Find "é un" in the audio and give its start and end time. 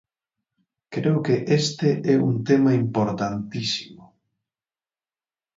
2.13-2.35